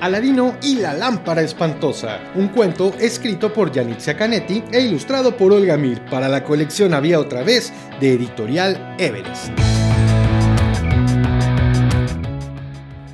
[0.00, 5.78] Aladino y la lámpara espantosa, un cuento escrito por Yanitza Canetti e ilustrado por Olga
[5.78, 9.48] Mir para la colección Había otra vez de editorial Everest.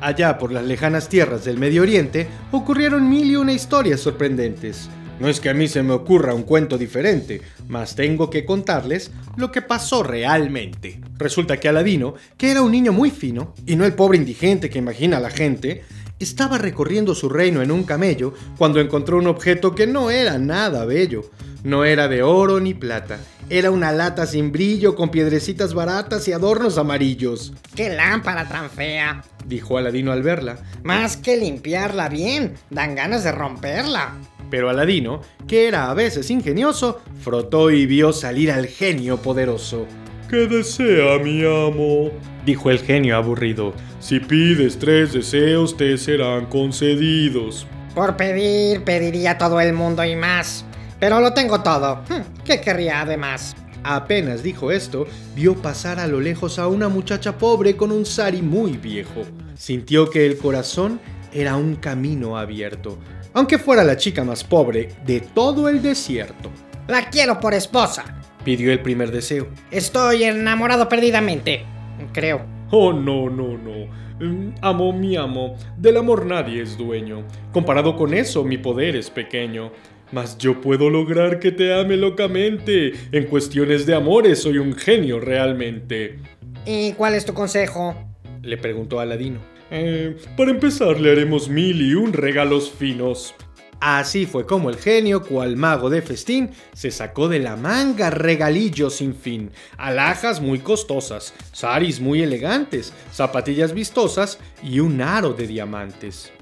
[0.00, 4.88] Allá por las lejanas tierras del Medio Oriente ocurrieron mil y una historias sorprendentes.
[5.18, 9.10] No es que a mí se me ocurra un cuento diferente, mas tengo que contarles
[9.36, 11.00] lo que pasó realmente.
[11.16, 14.78] Resulta que Aladino, que era un niño muy fino, y no el pobre indigente que
[14.78, 15.82] imagina la gente,
[16.18, 20.84] estaba recorriendo su reino en un camello cuando encontró un objeto que no era nada
[20.84, 21.30] bello.
[21.64, 23.18] No era de oro ni plata,
[23.50, 27.52] era una lata sin brillo con piedrecitas baratas y adornos amarillos.
[27.74, 29.24] ¡Qué lámpara tan fea!
[29.46, 30.58] dijo Aladino al verla.
[30.84, 34.14] Más que limpiarla bien, dan ganas de romperla.
[34.50, 39.86] Pero Aladino, que era a veces ingenioso, frotó y vio salir al genio poderoso.
[40.28, 42.10] ¿Qué desea mi amo?
[42.48, 43.74] Dijo el genio aburrido.
[44.00, 47.66] Si pides tres deseos te serán concedidos.
[47.94, 50.64] Por pedir, pediría todo el mundo y más.
[50.98, 52.02] Pero lo tengo todo.
[52.08, 53.54] Hm, ¿Qué querría además?
[53.84, 58.40] Apenas dijo esto, vio pasar a lo lejos a una muchacha pobre con un sari
[58.40, 59.24] muy viejo.
[59.54, 61.00] Sintió que el corazón
[61.34, 62.98] era un camino abierto
[63.34, 66.50] aunque fuera la chica más pobre de todo el desierto.
[66.88, 68.04] La quiero por esposa,
[68.44, 69.48] pidió el primer deseo.
[69.70, 71.64] Estoy enamorado perdidamente,
[72.12, 72.44] creo.
[72.70, 73.86] Oh, no, no, no.
[74.20, 77.24] Mm, amo mi amo, del amor nadie es dueño.
[77.52, 79.72] Comparado con eso, mi poder es pequeño.
[80.10, 82.92] Mas yo puedo lograr que te ame locamente.
[83.12, 86.18] En cuestiones de amores soy un genio realmente.
[86.64, 87.94] ¿Y cuál es tu consejo?
[88.42, 89.40] Le preguntó Aladino.
[89.70, 93.34] Eh, para empezar, le haremos mil y un regalos finos.
[93.80, 98.96] Así fue como el genio, cual mago de festín, se sacó de la manga regalillos
[98.96, 106.32] sin fin, alhajas muy costosas, saris muy elegantes, zapatillas vistosas y un aro de diamantes.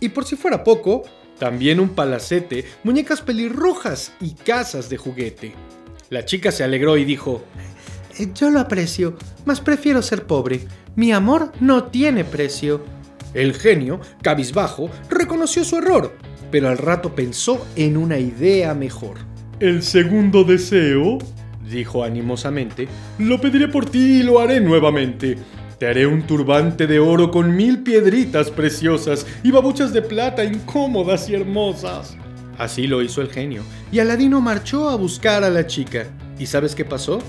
[0.00, 1.04] Y por si fuera poco,
[1.38, 5.54] también un palacete, muñecas pelirrojas y casas de juguete.
[6.10, 7.42] La chica se alegró y dijo,
[8.34, 9.16] Yo lo aprecio,
[9.46, 10.66] mas prefiero ser pobre.
[10.94, 12.84] Mi amor no tiene precio.
[13.32, 16.12] El genio, cabizbajo, reconoció su error,
[16.52, 19.16] pero al rato pensó en una idea mejor.
[19.58, 21.18] El segundo deseo,
[21.68, 22.86] dijo animosamente,
[23.18, 25.36] lo pediré por ti y lo haré nuevamente.
[25.78, 31.28] Te haré un turbante de oro con mil piedritas preciosas y babuchas de plata incómodas
[31.28, 32.16] y hermosas.
[32.58, 36.04] Así lo hizo el genio, y Aladino marchó a buscar a la chica.
[36.38, 37.20] ¿Y sabes qué pasó?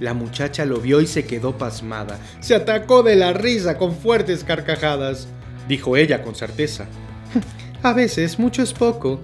[0.00, 2.18] La muchacha lo vio y se quedó pasmada.
[2.40, 5.28] Se atacó de la risa con fuertes carcajadas.
[5.68, 6.86] Dijo ella con certeza.
[7.84, 9.20] A veces mucho es poco.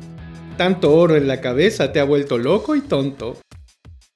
[0.59, 3.38] Tanto oro en la cabeza te ha vuelto loco y tonto.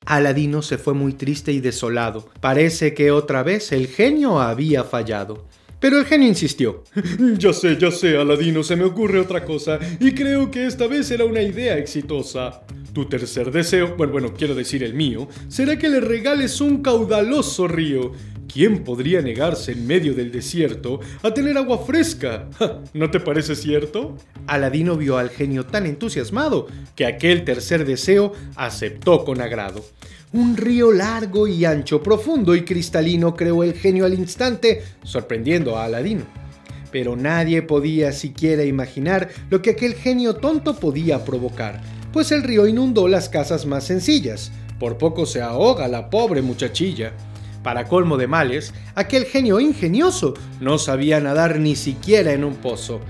[0.05, 2.29] Aladino se fue muy triste y desolado.
[2.43, 5.49] Parece que otra vez el genio había fallado.
[5.81, 6.85] Pero el genio insistió.
[7.39, 11.11] Ya sé, ya sé, Aladino, se me ocurre otra cosa, y creo que esta vez
[11.11, 12.65] era una idea exitosa.
[12.95, 18.13] Tu tercer deseo, bueno, quiero decir el mío, será que le regales un caudaloso río.
[18.47, 22.49] ¿Quién podría negarse en medio del desierto a tener agua fresca?
[22.95, 24.17] ¿No te parece cierto?
[24.47, 29.85] Aladino vio al genio tan entusiasmado que aquel tercer deseo aceptó con agrado.
[30.33, 35.87] Un río largo y ancho, profundo y cristalino creó el genio al instante, sorprendiendo a
[35.87, 36.23] Aladino.
[36.93, 41.83] Pero nadie podía siquiera imaginar lo que aquel genio tonto podía provocar,
[42.15, 44.53] pues el río inundó las casas más sencillas.
[44.79, 47.13] Por poco se ahoga la pobre muchachilla.
[47.65, 53.01] Para colmo de males, aquel genio ingenioso no sabía nadar ni siquiera en un pozo.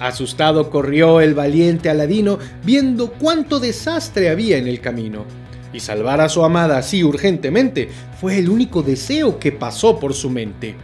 [0.00, 5.24] Asustado corrió el valiente Aladino viendo cuánto desastre había en el camino
[5.72, 7.88] y salvar a su amada así urgentemente
[8.20, 10.74] fue el único deseo que pasó por su mente.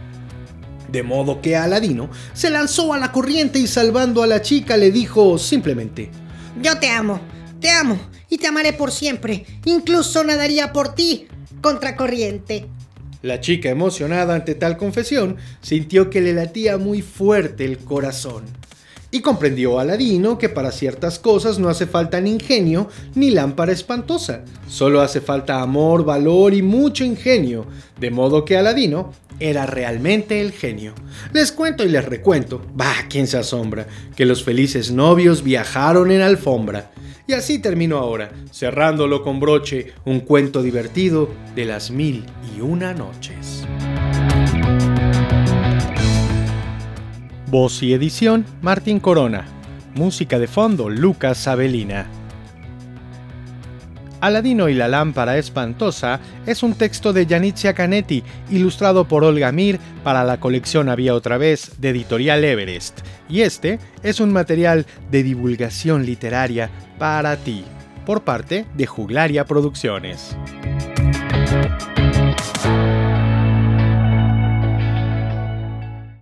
[0.87, 4.91] De modo que Aladino se lanzó a la corriente y salvando a la chica le
[4.91, 6.09] dijo simplemente,
[6.61, 7.19] Yo te amo,
[7.65, 7.99] te amo
[8.29, 11.25] y te amaré por siempre, incluso nadaría por ti,
[11.61, 12.67] contracorriente.
[13.23, 18.43] La chica, emocionada ante tal confesión, sintió que le latía muy fuerte el corazón
[19.15, 24.43] y comprendió Aladino que para ciertas cosas no hace falta ni ingenio ni lámpara espantosa,
[24.67, 27.65] solo hace falta amor, valor y mucho ingenio,
[27.97, 30.93] de modo que Aladino era realmente el genio.
[31.31, 33.87] Les cuento y les recuento, bah, quién se asombra,
[34.17, 36.91] que los felices novios viajaron en alfombra.
[37.25, 42.25] Y así termino ahora, cerrándolo con broche, un cuento divertido de las mil
[42.55, 43.64] y una noches.
[47.57, 49.45] Voz y edición, Martín Corona.
[49.93, 52.05] Música de fondo, Lucas Avelina.
[54.19, 59.79] Aladino y la lámpara espantosa es un texto de Yanitza Canetti, ilustrado por Olga Mir
[60.03, 62.99] para la colección Había otra vez de Editorial Everest,
[63.29, 66.69] y este es un material de divulgación literaria
[66.99, 67.63] para ti,
[68.05, 70.35] por parte de Juglaria Producciones.